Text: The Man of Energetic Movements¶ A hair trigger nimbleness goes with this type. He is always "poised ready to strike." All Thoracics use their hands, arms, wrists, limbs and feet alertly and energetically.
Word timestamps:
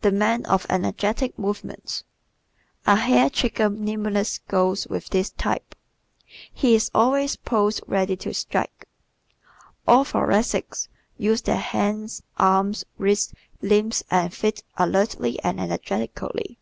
The 0.00 0.10
Man 0.10 0.44
of 0.46 0.66
Energetic 0.68 1.38
Movements¶ 1.38 2.02
A 2.92 2.96
hair 2.96 3.30
trigger 3.30 3.68
nimbleness 3.70 4.38
goes 4.48 4.88
with 4.88 5.10
this 5.10 5.30
type. 5.30 5.76
He 6.52 6.74
is 6.74 6.90
always 6.92 7.36
"poised 7.36 7.80
ready 7.86 8.16
to 8.16 8.34
strike." 8.34 8.88
All 9.86 10.04
Thoracics 10.04 10.88
use 11.16 11.42
their 11.42 11.54
hands, 11.56 12.20
arms, 12.36 12.84
wrists, 12.98 13.32
limbs 13.62 14.02
and 14.10 14.34
feet 14.34 14.64
alertly 14.76 15.38
and 15.44 15.60
energetically. 15.60 16.58